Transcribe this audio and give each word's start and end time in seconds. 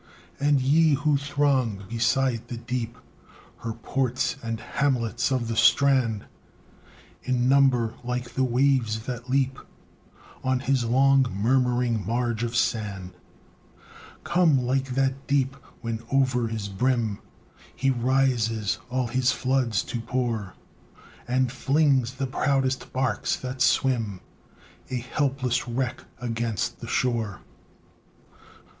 And 0.39 0.59
ye, 0.61 0.95
who 0.95 1.15
throng, 1.15 1.83
beside 1.87 2.47
the 2.47 2.57
deep, 2.57 2.97
Her 3.59 3.71
ports 3.73 4.35
and 4.41 4.59
hamlets 4.59 5.29
of 5.31 5.47
the 5.47 5.55
strand, 5.55 6.25
In 7.21 7.47
number 7.47 7.93
like 8.03 8.33
the 8.33 8.43
waves 8.43 9.01
that 9.01 9.29
leap 9.29 9.59
On 10.43 10.59
his 10.59 10.85
long 10.85 11.27
murmuring 11.31 12.03
marge 12.03 12.41
of 12.43 12.55
sand 12.55 13.13
Come 14.23 14.65
like 14.65 14.95
that 14.95 15.27
deep, 15.27 15.53
when, 15.81 16.01
o'er 16.11 16.47
his 16.47 16.67
brim 16.67 17.19
He 17.75 17.91
rises, 17.91 18.79
all 18.89 19.05
his 19.05 19.31
floods 19.31 19.83
to 19.83 20.01
pour, 20.01 20.55
And 21.27 21.51
flings 21.51 22.15
the 22.15 22.25
proudest 22.25 22.91
barks 22.91 23.35
that 23.35 23.61
swim, 23.61 24.21
A 24.89 24.95
helpless 24.95 25.67
wreck, 25.67 26.05
against 26.19 26.79
the 26.79 26.87
shore! 26.87 27.41